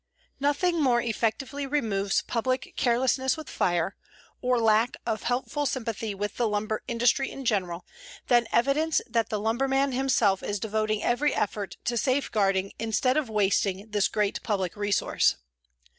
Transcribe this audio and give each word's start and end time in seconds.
Nothing 0.39 0.81
more 0.81 0.99
effectively 0.99 1.67
removes 1.67 2.23
public 2.23 2.73
carelessness 2.75 3.37
with 3.37 3.47
fire, 3.47 3.95
or 4.41 4.59
lack 4.59 4.97
of 5.05 5.21
helpful 5.21 5.67
sympathy 5.67 6.15
with 6.15 6.37
the 6.37 6.49
lumber 6.49 6.81
industry 6.87 7.29
in 7.29 7.45
general, 7.45 7.85
than 8.25 8.47
evidence 8.51 8.99
that 9.07 9.29
the 9.29 9.39
lumberman 9.39 9.91
himself 9.91 10.41
is 10.41 10.59
devoting 10.59 11.03
every 11.03 11.35
effort 11.35 11.77
to 11.85 11.97
safeguarding 11.97 12.73
instead 12.79 13.15
of 13.15 13.29
wasting 13.29 13.91
this 13.91 14.07
great 14.07 14.41
public 14.41 14.75
resource. 14.75 15.35